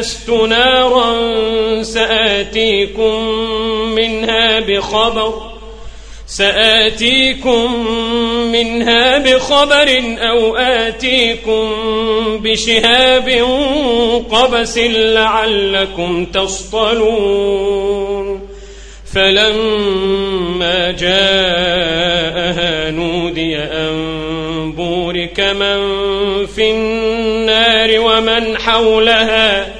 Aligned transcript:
آنست 0.00 0.30
نارا 0.30 1.82
سآتيكم 1.82 3.24
منها 3.94 4.60
بخبر 4.60 5.34
سآتيكم 6.26 7.86
منها 8.52 9.18
بخبر 9.18 10.02
أو 10.18 10.56
آتيكم 10.56 11.70
بشهاب 12.42 13.28
قبس 14.30 14.78
لعلكم 14.78 16.26
تصطلون. 16.26 18.40
فلما 19.14 20.90
جاءها 20.90 22.90
نودي 22.90 23.56
أن 23.56 24.72
بورك 24.76 25.40
من 25.40 25.80
في 26.46 26.70
النار 26.70 28.00
ومن 28.00 28.58
حولها 28.58 29.79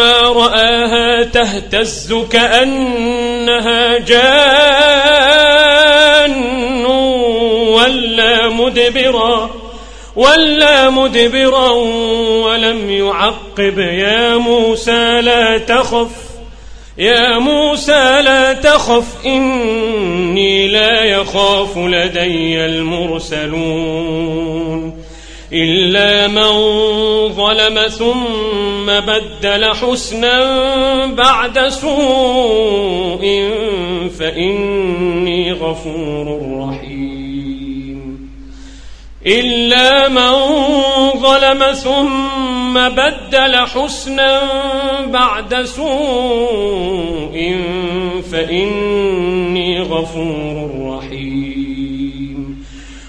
رآها 0.00 1.24
تهتز 1.24 2.14
كأنها 2.32 3.98
جان 3.98 4.28
ولا 7.66 8.48
مدبرا 8.48 9.50
ولا 10.16 10.90
مدبرا 10.90 11.70
ولم 12.44 12.90
يعقب. 12.90 13.78
يا 13.78 14.36
موسى 14.36 15.20
لا 15.20 15.58
تخف 15.58 16.10
يا 16.98 17.38
موسى 17.38 18.22
لا 18.22 18.52
تخف 18.52 19.26
إني 19.26 20.68
لا 20.68 21.04
يخاف 21.04 21.78
لدي 21.78 22.66
المرسلون. 22.66 24.18
إلا 25.52 26.28
من 26.28 26.52
ظلم 27.28 27.88
ثم 27.88 28.86
بدل 28.86 29.74
حسنا 29.74 30.36
بعد 31.06 31.68
سوء 31.68 33.22
فإني 34.18 35.52
غفور 35.52 36.40
رحيم. 36.60 38.30
إلا 39.26 40.08
من 40.08 40.32
ظلم 41.20 41.72
ثم 41.72 42.88
بدل 42.88 43.56
حسنا 43.56 44.40
بعد 45.06 45.62
سوء 45.62 47.36
فإني 48.32 49.80
غفور 49.80 50.77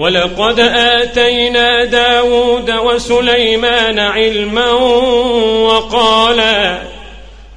ولقد 0.00 0.60
آتينا 0.60 1.84
داود 1.84 2.70
وسليمان 2.70 3.98
علما 3.98 4.72
وقالا 5.68 6.82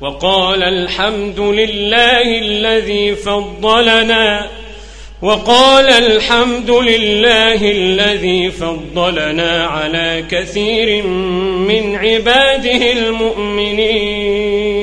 وقال 0.02 0.64
الحمد 0.64 1.40
لله 1.40 2.40
الذي 2.40 3.16
فضلنا 3.16 4.50
وقال 5.22 5.90
الحمد 5.90 6.70
لله 6.70 7.72
الذي 7.72 8.52
فضلنا 8.52 9.66
على 9.66 10.26
كثير 10.32 11.04
من 11.68 11.96
عباده 11.96 12.92
المؤمنين 12.92 14.83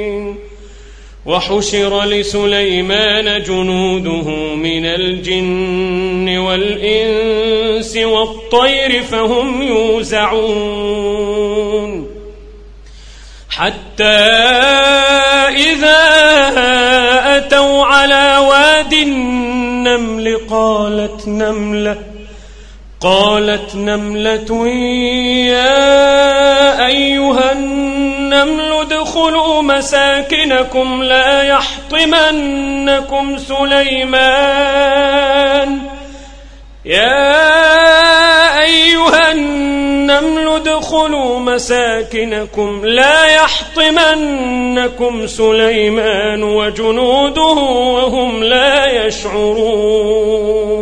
وحشر 1.31 2.03
لسليمان 2.03 3.43
جنوده 3.43 4.29
من 4.55 4.85
الجن 4.85 6.37
والإنس 6.37 7.97
والطير 7.97 9.03
فهم 9.03 9.61
يوزعون. 9.61 11.11
حتى 13.49 14.03
إذا 15.49 16.01
أتوا 17.37 17.83
على 17.85 18.37
واد 18.49 18.93
النمل 18.93 20.37
قالت 20.49 21.27
نملة 21.27 21.97
قالت 23.01 23.75
نملة 23.75 24.67
يا 25.47 26.87
أيها 26.87 27.51
النمل 27.51 28.80
ادخلوا 29.11 29.61
مساكنكم 29.61 31.03
لا 31.03 31.43
يحطمنكم 31.43 33.37
سليمان. 33.37 34.59
يا 36.85 38.61
أيها 38.61 39.31
النمل 39.31 40.47
ادخلوا 40.47 41.39
مساكنكم 41.39 42.85
لا 42.85 43.25
يحطمنكم 43.25 45.27
سليمان 45.27 46.43
وجنوده 46.43 47.43
وهم 47.43 48.43
لا 48.43 49.05
يشعرون. 49.05 50.81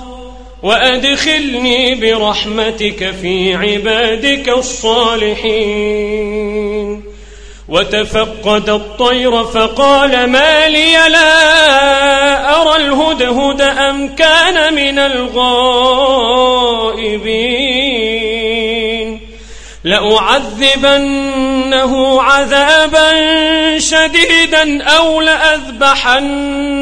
وأدخلني 0.63 1.95
برحمتك 1.95 3.13
في 3.21 3.55
عبادك 3.55 4.49
الصالحين. 4.49 6.21
وتفقد 7.69 8.69
الطير 8.69 9.43
فقال 9.43 10.29
ما 10.29 10.67
لي 10.67 10.91
لا 11.09 12.61
أرى 12.61 12.75
الهدهد 12.75 13.61
أم 13.61 14.15
كان 14.15 14.73
من 14.73 14.99
الغائبين. 14.99 15.61
لأعذبنه 19.83 21.11
عذابا 22.21 23.11
شديدا 23.79 24.83
أو 24.83 25.21
لأذبحنه. 25.21 26.81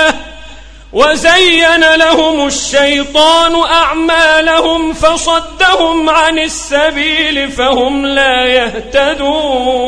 وزين 0.93 1.95
لهم 1.95 2.47
الشيطان 2.47 3.55
أعمالهم 3.55 4.93
فصدهم 4.93 6.09
عن 6.09 6.39
السبيل 6.39 7.51
فهم 7.51 8.05
لا 8.05 8.45
يهتدون 8.45 9.81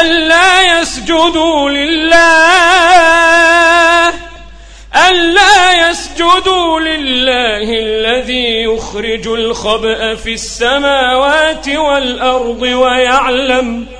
ألا 0.00 0.80
يسجدوا 0.80 1.70
لله 1.70 2.20
ألا 5.08 5.90
يسجدوا 5.90 6.80
لله 6.80 7.78
الذي 7.78 8.62
يخرج 8.62 9.26
الخبأ 9.28 10.14
في 10.14 10.32
السماوات 10.34 11.68
والأرض 11.68 12.62
ويعلم 12.62 13.99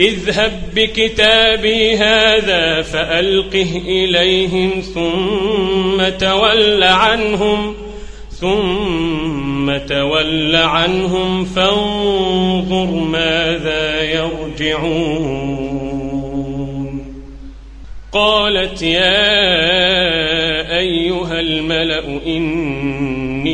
اذهب 0.00 0.52
بكتابي 0.74 1.96
هذا 1.96 2.82
فألقه 2.82 3.82
إليهم 3.86 4.70
ثم 4.94 6.08
تول 6.18 6.82
عنهم 6.82 7.74
ثم 8.30 9.76
تول 9.76 10.56
عنهم 10.56 11.44
فانظر 11.44 12.86
ماذا 12.86 14.02
يرجعون. 14.02 15.60
قالت 18.12 18.82
يا 18.82 19.58
أيها 20.78 21.40
الملأ 21.40 22.04
إني 22.26 23.50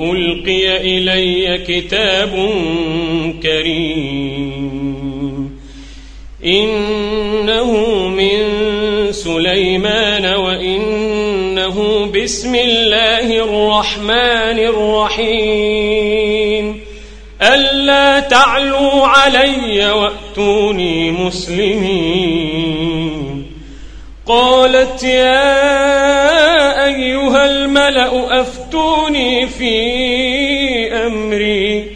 ألقي 0.00 0.76
إلي 0.76 1.58
كتاب 1.58 2.50
كريم. 3.42 4.79
إنه 6.44 7.72
من 8.08 8.42
سليمان 9.12 10.34
وإنه 10.34 12.06
بسم 12.14 12.54
الله 12.54 13.44
الرحمن 13.44 14.58
الرحيم. 15.18 16.80
ألا 17.42 18.20
تعلوا 18.20 19.06
علي 19.06 19.90
وأتوني 19.92 21.10
مسلمين. 21.10 22.70
قالت 24.26 25.02
يا 25.02 26.86
أيها 26.86 27.46
الملأ 27.50 28.40
أفتوني 28.40 29.46
في 29.46 30.92
أمري 30.92 31.90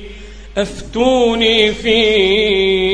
أفتوني 0.59 1.73
في 1.73 2.94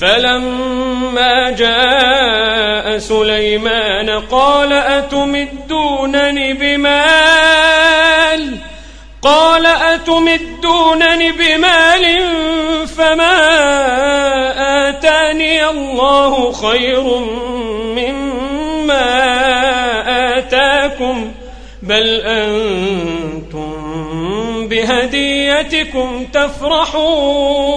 فلما 0.00 1.50
جاء 1.50 2.98
سليمان 2.98 4.10
قال 4.10 4.72
أتمدونني 4.72 6.52
بمال؟ 6.52 8.56
قال 9.22 9.66
أتمدونني 9.66 11.32
بمال 11.32 12.20
فما 12.86 13.36
آتاني 14.88 15.68
الله 15.68 16.52
خير 16.52 17.02
مما 17.96 19.08
آتاكم 20.38 21.32
بل 21.82 22.20
أنتم 22.24 23.76
بهديتكم 24.68 26.26
تفرحون. 26.32 27.76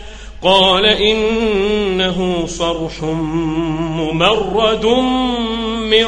قال 0.43 0.85
إنه 0.85 2.43
صرح 2.47 3.01
ممرد 3.01 4.85
من 5.89 6.05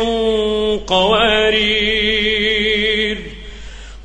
قوارير. 0.87 3.17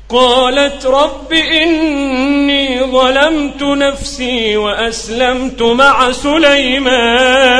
قالت 0.09 0.85
رب 0.85 1.33
إني 1.33 2.83
ظلمت 2.83 3.63
نفسي 3.63 4.57
وأسلمت 4.57 5.61
مع 5.61 6.11
سليمان. 6.11 7.59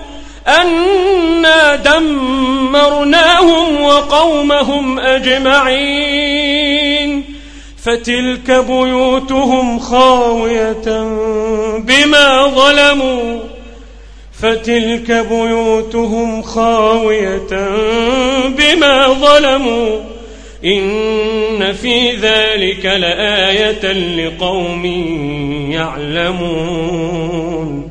أنا 0.47 1.75
دمرناهم 1.75 3.81
وقومهم 3.81 4.99
أجمعين 4.99 6.61
فتلك 7.83 8.51
بيوتهم 8.51 9.79
خاوية 9.79 11.03
بما 11.77 12.47
ظلموا 12.47 13.39
فتلك 14.41 15.11
بيوتهم 15.11 16.41
خاوية 16.41 17.69
بما 18.47 19.07
ظلموا 19.07 19.99
إن 20.65 21.73
في 21.73 22.11
ذلك 22.11 22.85
لآية 22.85 23.91
لقوم 23.91 24.85
يعلمون 25.71 27.90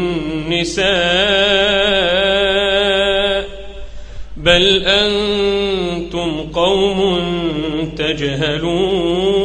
النساء 0.61 1.81
بل 4.37 4.83
أنتم 4.85 6.51
قوم 6.53 7.21
تجهلون 7.97 9.41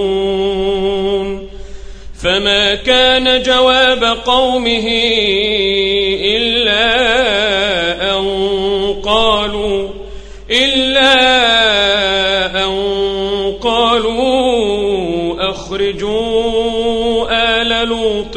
فما 2.23 2.75
كان 2.75 3.43
جواب 3.43 4.05
قومه 4.05 4.89
إلا 6.25 6.87
أن 8.13 8.25
قالوا 9.05 9.89
إلا 10.51 11.15
أن 12.65 12.73
قالوا 13.61 15.51
أخرجوا 15.51 17.27
آل 17.31 17.89
لوط 17.89 18.37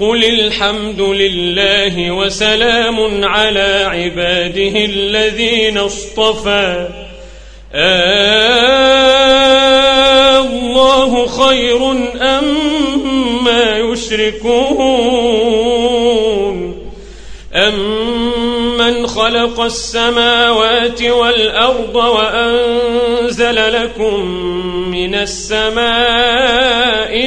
قل 0.00 0.24
الحمد 0.24 1.00
لله 1.00 2.10
وسلام 2.10 3.24
على 3.24 3.86
عباده 3.90 4.84
الذين 4.84 5.78
اصطفى. 5.78 6.88
آه 7.74 9.20
الله 10.40 11.26
خير 11.26 11.90
أم 12.20 12.44
ما 13.44 13.78
يشركون 13.78 15.00
أمن 17.54 19.06
خلق 19.06 19.60
السماوات 19.60 21.02
والأرض 21.02 21.94
وأنزل 21.94 23.72
لكم 23.82 24.24
من 24.90 25.14
السماء 25.14 25.82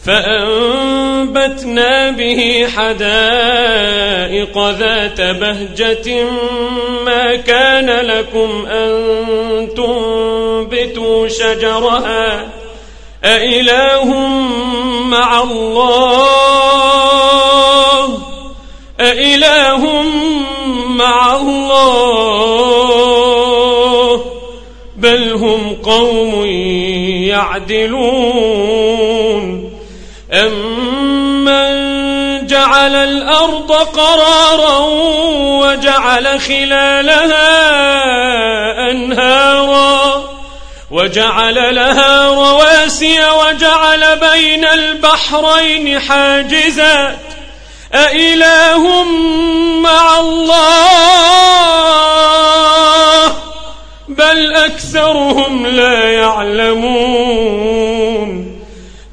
فأنبتنا 0.06 1.92
به 2.12 2.68
حدائق 2.76 4.58
ذات 4.70 5.22
بهجة 5.22 6.24
ما 7.06 7.36
كان 7.36 7.90
لكم 7.90 8.66
أن 8.66 9.70
تنبتوا 9.78 11.28
شجرها. 11.28 12.50
أإله 13.24 14.14
مع 15.10 15.42
الله. 15.42 16.96
أإله 19.00 20.04
مع 20.88 21.36
الله. 21.36 22.66
بل 24.98 25.34
هم 25.34 25.78
قوم 25.84 26.46
يعدلون. 27.26 28.56
أمن 30.34 31.76
جعل 32.48 32.96
الأرض 32.96 33.72
قرارا 33.72 34.80
وجعل 35.62 36.40
خلالها 36.42 37.56
أنهارا. 38.92 40.35
وجعل 40.92 41.76
لها 41.76 42.28
رواسي 42.28 43.20
وجعل 43.20 44.20
بين 44.20 44.66
البحرين 44.66 46.00
حاجزات 46.00 47.18
أإله 47.94 49.04
مع 49.82 50.20
الله؟ 50.20 50.66
بل 54.08 54.54
أكثرهم 54.54 55.68
لا 55.68 56.12
يعلمون. 56.12 57.66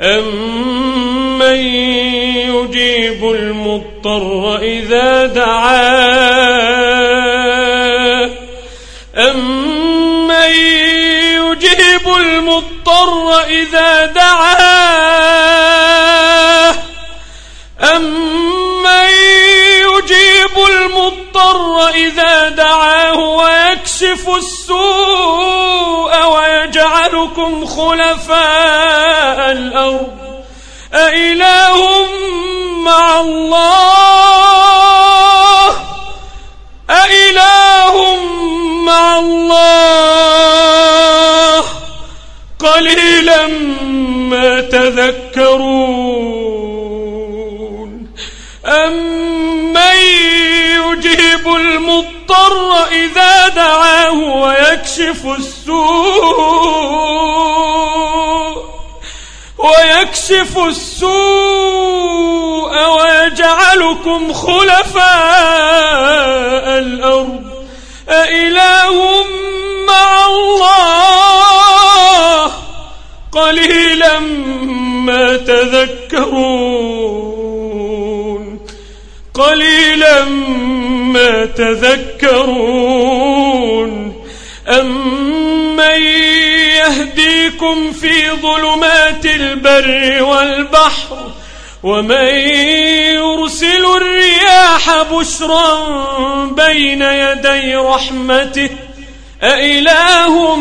أمن 0.01 1.57
يجيب 2.37 3.31
المضطر 3.31 4.59
إذا 4.63 5.27
دعاه؟ 5.27 6.43
أمن 9.17 9.62
المضطر 13.03 13.41
إذا 13.47 14.07
دعاه. 14.07 14.75
أمن 17.97 19.09
يجيب 19.83 20.59
المضطر 20.69 21.89
إذا 21.89 22.49
دعاه 22.49 23.19
ويكشف 23.19 24.29
السوء 24.29 26.13
يجعلكم 26.47 27.67
خلفاء 27.67 29.53
الأرض. 29.53 30.23
أإله 30.95 32.07
مع 32.85 33.21
الله. 33.21 34.13
أإله 36.91 38.17
مع 38.87 39.19
الله. 39.19 41.02
قليلا 42.73 43.47
ما 44.33 44.61
تذكرون. 44.61 45.93
أمن 48.67 49.97
يجيب 50.77 51.47
المضطر 51.47 52.85
إذا 52.93 53.49
دعاه 53.49 54.13
ويكشف 54.13 55.27
السوء. 55.39 56.63
ويكشف 59.59 60.59
السوء 60.59 61.13
ويجعلكم 62.89 64.33
خلفاء 64.33 65.13
الأرض. 66.79 67.43
أإله 68.09 69.25
مع 69.87 70.27
الله؟ 70.27 71.23
قليلا 73.33 74.19
ما 75.09 75.37
تذكرون. 75.37 76.33
قليلا 79.35 80.25
ما 81.15 81.45
تذكرون. 81.45 82.93
أمن 84.69 86.03
يهديكم 86.83 87.93
في 87.93 88.31
ظلمات 88.31 89.27
البر 89.27 90.23
والبحر 90.23 91.33
ومن 91.83 92.29
يرسل 93.15 93.85
الرياح 93.97 95.03
بشرا 95.13 95.85
بين 96.47 97.03
يدي 97.03 97.77
رحمته 97.77 98.71
أإله 99.43 100.57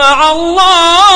مع 0.00 0.32
الله 0.32 1.15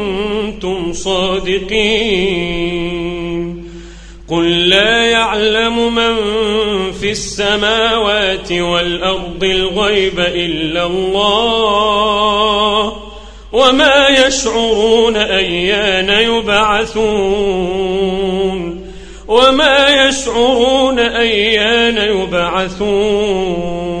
صادقين. 0.93 2.81
قل 4.31 4.69
لا 4.69 5.05
يعلم 5.05 5.95
من 5.95 6.15
في 6.91 7.11
السماوات 7.11 8.51
والأرض 8.51 9.43
الغيب 9.43 10.19
إلا 10.19 10.85
الله 10.85 11.91
وما 13.53 14.07
يشعرون 14.07 15.17
أيان 15.17 16.09
يبعثون 16.09 17.01
وما 19.27 20.07
يشعرون 20.07 20.99
أيان 20.99 21.97
يبعثون 21.97 24.00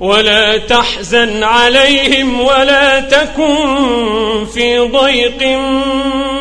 ولا 0.00 0.56
تحزن 0.56 1.42
عليهم 1.42 2.40
ولا 2.40 3.00
تكن 3.00 4.46
في 4.54 4.78
ضيق 4.78 5.42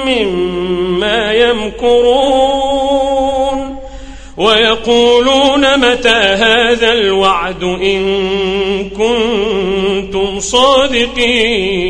مما 0.06 1.34
يمكرون. 1.34 2.80
ويقولون 4.38 5.92
متى 5.92 6.10
هذا 6.10 6.92
الوعد 6.94 7.64
إن 7.64 8.90
كنتم 8.90 10.40
صادقين. 10.40 11.90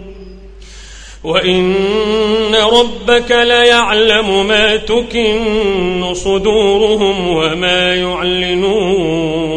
وإن 1.23 2.55
ربك 2.55 3.31
ليعلم 3.31 4.47
ما 4.47 4.75
تكن 4.75 6.13
صدورهم 6.13 7.27
وما 7.27 7.95
يعلنون 7.95 9.51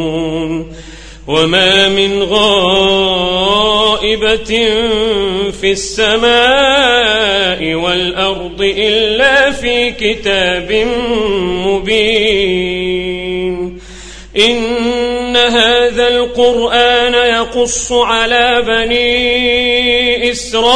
وما 1.27 1.89
من 1.89 2.23
غائبة 2.23 3.65
في 5.61 5.73
السماء 5.73 6.25
والأرض 7.75 8.63
إلا 8.63 9.51
في 9.51 9.91
كتاب 9.91 10.87
مبين 11.67 13.15
إن 14.37 14.84
هذا 15.49 16.09
القرآن 16.09 17.15
يقص 17.15 17.93
على 17.93 18.63
بني 18.67 20.31
إسرائيل 20.31 20.67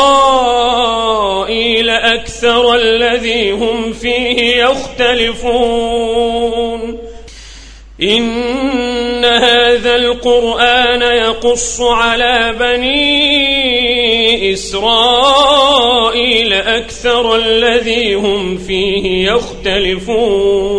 أكثر 1.90 2.74
الذي 2.74 3.50
هم 3.50 3.92
فيه 3.92 4.64
يختلفون. 4.64 6.28
إن 8.02 9.24
هذا 9.24 9.94
القرآن 9.94 11.02
يقص 11.02 11.80
على 11.80 12.54
بني 12.60 14.52
إسرائيل 14.52 16.52
أكثر 16.52 17.36
الذي 17.36 18.14
هم 18.14 18.58
فيه 18.58 19.30
يختلفون. 19.30 20.78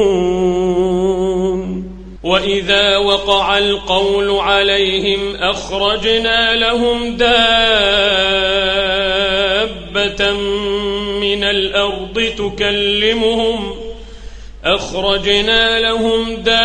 وإذا 2.31 2.97
وقع 2.97 3.57
القول 3.57 4.29
عليهم 4.39 5.35
أخرجنا 5.35 6.55
لهم 6.55 7.17
دابة 7.17 7.31
من 11.21 11.43
الأرض 11.43 12.31
تكلمهم 12.37 13.75
أخرجنا 14.65 15.79
لهم 15.79 16.35
دابة 16.35 16.61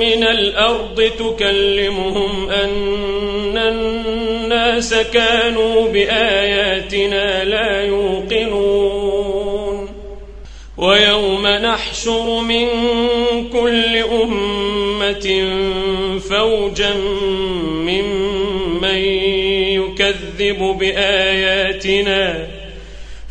من 0.00 0.24
الأرض 0.24 1.10
تكلمهم 1.18 2.50
أن 2.50 3.58
الناس 3.58 4.94
كانوا 4.94 5.88
بآياتنا 5.88 7.44
لا 7.44 7.84
يوقنون 7.84 8.96
ويوم 10.76 11.25
نحشر 11.66 12.40
من 12.40 12.68
كل 13.52 13.96
أمة 13.96 15.26
فوجا 16.30 16.94
ممن 17.86 18.98
يكذب 19.78 20.58
بآياتنا 20.78 22.46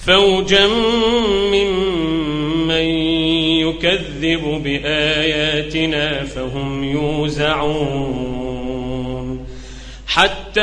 فوجا 0.07 0.67
ممن 1.53 2.89
يكذب 3.65 4.43
بآياتنا 4.63 6.23
فهم 6.23 6.83
يوزعون. 6.83 8.45
حتى 10.07 10.61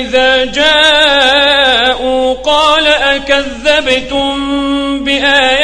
إذا 0.00 0.44
جاءوا 0.44 2.34
قال 2.34 2.86
أكذبتم 2.86 4.34
بآياتي 5.04 5.63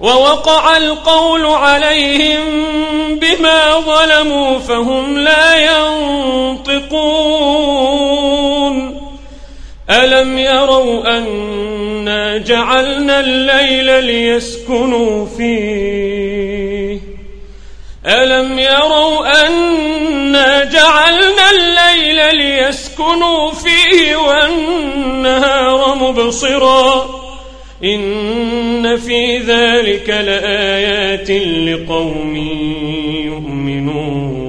ووقع 0.00 0.76
القول 0.76 1.46
عليهم 1.46 2.44
بما 3.18 3.80
ظلموا 3.80 4.58
فهم 4.58 5.18
لا 5.18 5.56
ينطقون. 6.66 7.58
ألم 9.90 10.38
يروا 10.38 11.18
أنا 11.18 12.38
جعلنا 12.38 13.20
الليل 13.20 14.04
ليسكنوا 14.04 15.26
فيه؟ 15.36 17.00
ألم 18.06 18.58
يروا 18.58 19.46
أنا 19.46 20.64
جعلنا 20.64 21.50
الليل 21.50 22.36
ليسكنوا 22.36 23.52
فيه 23.52 24.16
والنهار 24.16 25.94
مبصراً؟ 25.94 27.27
إن 27.84 28.96
في 28.96 29.38
ذلك 29.38 30.08
لآيات 30.08 31.30
لقوم 31.30 32.36
يؤمنون. 33.26 34.48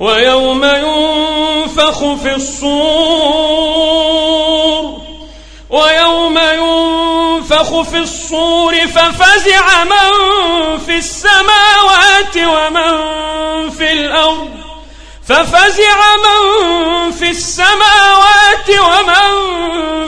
ويوم 0.00 0.64
ينفخ 0.64 2.14
في 2.14 2.34
الصور 2.34 3.76
ويوم 5.70 6.38
ينفخ 6.38 7.82
في 7.82 7.98
الصور 7.98 8.74
ففزع 8.74 9.84
من 9.84 10.12
في 10.78 10.96
السماوات 10.96 12.36
ومن 12.36 12.94
في 13.70 13.92
الأرض. 13.92 14.65
ففزع 15.28 16.16
من 16.16 17.10
في 17.10 17.30
السماوات 17.30 18.70
ومن 18.70 19.30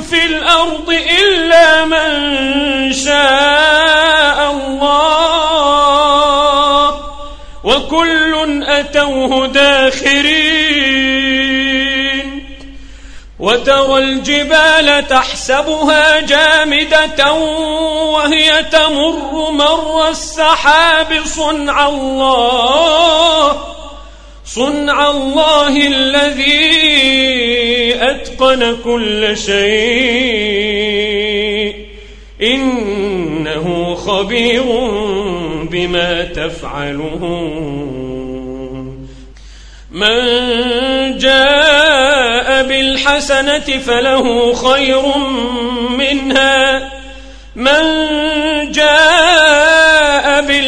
في 0.02 0.26
الأرض 0.26 0.90
إلا 1.20 1.84
من 1.84 2.92
شاء 2.92 4.50
الله. 4.50 5.48
وكل 7.64 8.62
أتوه 8.66 9.46
داخرين. 9.46 10.78
وترى 13.38 13.98
الجبال 13.98 15.08
تحسبها 15.08 16.20
جامدة 16.20 17.32
وهي 17.32 18.64
تمر 18.64 19.50
مر 19.50 20.08
السحاب 20.08 21.22
صنع 21.26 21.88
الله. 21.88 23.77
صنع 24.54 25.10
الله 25.10 25.86
الذي 25.86 26.58
أتقن 28.00 28.76
كل 28.84 29.36
شيء. 29.36 30.68
إنه 32.42 33.94
خبير 33.94 34.64
بما 35.70 36.24
تفعلون 36.24 37.48
من 39.90 40.18
جاء 41.18 42.62
بالحسنة 42.62 43.58
فله 43.58 44.54
خير 44.54 45.02
منها. 45.98 46.88
من 47.56 48.07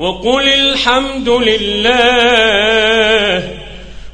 وقل 0.00 0.48
الحمد 0.48 1.28
لله 1.28 1.90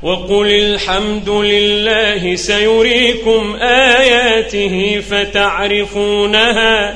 وقل 0.03 0.47
الحمد 0.47 1.29
لله 1.29 2.37
سيريكم 2.37 3.57
آياته 3.63 5.03
فتعرفونها 5.11 6.95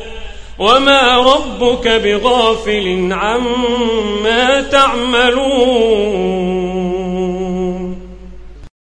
وما 0.59 1.19
ربك 1.19 1.89
بغافل 1.89 3.09
عما 3.13 4.61
تعملون. 4.61 6.50